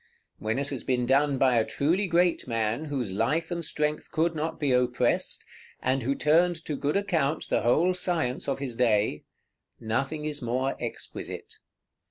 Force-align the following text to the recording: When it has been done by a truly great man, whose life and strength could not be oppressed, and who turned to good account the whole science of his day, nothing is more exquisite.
When 0.39 0.57
it 0.57 0.69
has 0.69 0.83
been 0.83 1.05
done 1.05 1.37
by 1.37 1.57
a 1.59 1.63
truly 1.63 2.07
great 2.07 2.47
man, 2.47 2.85
whose 2.85 3.13
life 3.13 3.51
and 3.51 3.63
strength 3.63 4.09
could 4.09 4.33
not 4.33 4.59
be 4.59 4.71
oppressed, 4.71 5.45
and 5.79 6.01
who 6.01 6.15
turned 6.15 6.55
to 6.65 6.75
good 6.75 6.97
account 6.97 7.49
the 7.49 7.61
whole 7.61 7.93
science 7.93 8.47
of 8.49 8.57
his 8.57 8.75
day, 8.75 9.25
nothing 9.79 10.25
is 10.25 10.41
more 10.41 10.75
exquisite. 10.79 11.53